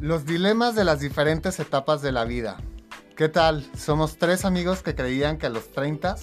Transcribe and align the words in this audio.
Los 0.00 0.26
dilemas 0.26 0.74
de 0.74 0.84
las 0.84 1.00
diferentes 1.00 1.58
etapas 1.58 2.02
de 2.02 2.12
la 2.12 2.26
vida. 2.26 2.58
¿Qué 3.16 3.30
tal? 3.30 3.66
Somos 3.74 4.18
tres 4.18 4.44
amigos 4.44 4.82
que 4.82 4.94
creían 4.94 5.38
que 5.38 5.46
a 5.46 5.50
los 5.50 5.72
30 5.72 6.16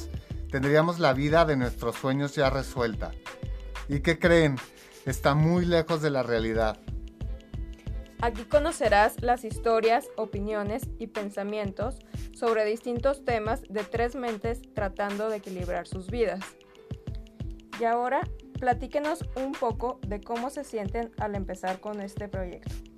tendríamos 0.52 1.00
la 1.00 1.14
vida 1.14 1.44
de 1.46 1.58
nuestros 1.58 1.96
sueños 1.96 2.36
ya 2.36 2.52
resuelta. 2.52 3.14
¿Y 3.90 4.02
qué 4.02 4.20
creen? 4.20 4.58
Está 5.08 5.34
muy 5.34 5.66
lejos 5.66 6.04
de 6.04 6.12
la 6.12 6.22
realidad. 6.22 6.78
Aquí 8.22 8.44
conocerás 8.44 9.20
las 9.24 9.44
historias, 9.44 10.06
opiniones 10.18 10.84
y 11.00 11.08
pensamientos 11.08 11.98
sobre 12.32 12.66
distintos 12.66 13.26
temas 13.26 13.64
de 13.70 13.84
tres 13.84 14.14
mentes 14.14 14.62
tratando 14.76 15.30
de 15.30 15.38
equilibrar 15.38 15.88
sus 15.88 16.12
vidas. 16.12 16.42
Y 17.80 17.86
ahora, 17.86 18.22
platíquenos 18.60 19.26
un 19.36 19.52
poco 19.54 20.00
de 20.06 20.22
cómo 20.22 20.52
se 20.52 20.64
sienten 20.64 21.12
al 21.18 21.34
empezar 21.34 21.80
con 21.80 22.02
este 22.02 22.28
proyecto. 22.28 22.93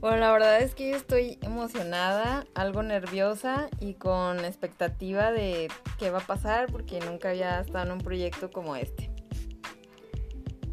Bueno, 0.00 0.18
la 0.18 0.30
verdad 0.30 0.60
es 0.60 0.74
que 0.74 0.90
yo 0.90 0.96
estoy 0.96 1.38
emocionada, 1.40 2.46
algo 2.54 2.82
nerviosa 2.82 3.68
y 3.80 3.94
con 3.94 4.44
expectativa 4.44 5.32
de 5.32 5.68
qué 5.98 6.10
va 6.10 6.18
a 6.18 6.26
pasar 6.26 6.70
porque 6.70 7.00
nunca 7.00 7.30
había 7.30 7.60
estado 7.60 7.86
en 7.86 7.92
un 7.92 7.98
proyecto 7.98 8.50
como 8.50 8.76
este. 8.76 9.10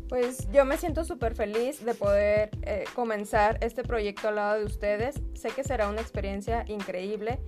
Pues 0.10 0.52
yo 0.52 0.66
me 0.66 0.78
siento 0.78 1.06
súper 1.06 1.36
feliz 1.36 1.84
de 1.86 1.96
poder 1.96 2.52
eh, 2.64 2.84
comenzar 2.94 3.58
este 3.62 3.84
proyecto 3.84 4.28
al 4.28 4.36
lado 4.36 4.60
de 4.60 4.66
ustedes. 4.66 5.22
Sé 5.34 5.50
que 5.52 5.64
será 5.64 5.88
una 5.88 6.02
experiencia 6.02 6.66
increíble 6.68 7.40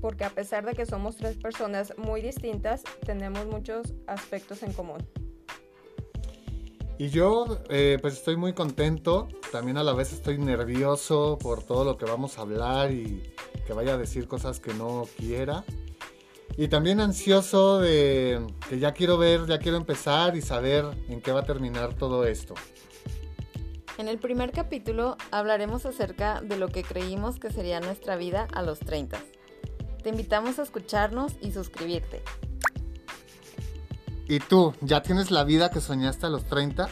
porque 0.00 0.24
a 0.24 0.30
pesar 0.30 0.64
de 0.64 0.74
que 0.74 0.86
somos 0.86 1.16
tres 1.16 1.36
personas 1.36 1.94
muy 1.96 2.20
distintas, 2.20 2.84
tenemos 3.04 3.46
muchos 3.46 3.94
aspectos 4.06 4.62
en 4.62 4.72
común. 4.72 4.98
Y 6.96 7.08
yo 7.08 7.58
eh, 7.70 7.98
pues 8.00 8.14
estoy 8.14 8.36
muy 8.36 8.52
contento, 8.52 9.28
también 9.50 9.78
a 9.78 9.82
la 9.82 9.92
vez 9.92 10.12
estoy 10.12 10.38
nervioso 10.38 11.38
por 11.40 11.64
todo 11.64 11.84
lo 11.84 11.96
que 11.96 12.04
vamos 12.04 12.38
a 12.38 12.42
hablar 12.42 12.92
y 12.92 13.34
que 13.66 13.72
vaya 13.72 13.94
a 13.94 13.96
decir 13.96 14.28
cosas 14.28 14.60
que 14.60 14.74
no 14.74 15.08
quiera. 15.16 15.64
Y 16.56 16.68
también 16.68 17.00
ansioso 17.00 17.80
de 17.80 18.46
que 18.68 18.78
ya 18.78 18.92
quiero 18.92 19.18
ver, 19.18 19.46
ya 19.46 19.58
quiero 19.58 19.76
empezar 19.76 20.36
y 20.36 20.42
saber 20.42 20.84
en 21.08 21.20
qué 21.20 21.32
va 21.32 21.40
a 21.40 21.44
terminar 21.44 21.94
todo 21.94 22.24
esto. 22.26 22.54
En 23.98 24.06
el 24.06 24.18
primer 24.18 24.52
capítulo 24.52 25.16
hablaremos 25.32 25.86
acerca 25.86 26.40
de 26.40 26.56
lo 26.56 26.68
que 26.68 26.84
creímos 26.84 27.40
que 27.40 27.50
sería 27.50 27.80
nuestra 27.80 28.14
vida 28.16 28.46
a 28.52 28.62
los 28.62 28.78
30. 28.78 29.18
Te 30.02 30.10
invitamos 30.10 30.60
a 30.60 30.62
escucharnos 30.62 31.32
y 31.40 31.50
suscribirte. 31.50 32.22
¿Y 34.26 34.38
tú, 34.38 34.74
ya 34.80 35.02
tienes 35.02 35.30
la 35.30 35.44
vida 35.44 35.70
que 35.70 35.80
soñaste 35.80 36.26
a 36.26 36.30
los 36.30 36.44
30? 36.44 36.88